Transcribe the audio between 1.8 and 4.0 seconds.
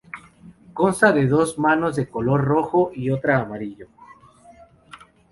de color rojo y otra amarillo.